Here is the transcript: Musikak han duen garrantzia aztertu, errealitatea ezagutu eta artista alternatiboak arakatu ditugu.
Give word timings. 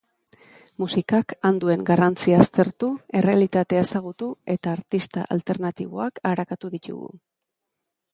Musikak 0.83 1.33
han 1.49 1.57
duen 1.63 1.83
garrantzia 1.89 2.39
aztertu, 2.45 2.89
errealitatea 3.19 3.81
ezagutu 3.87 4.29
eta 4.55 4.73
artista 4.79 5.27
alternatiboak 5.37 6.19
arakatu 6.31 6.73
ditugu. 6.77 7.13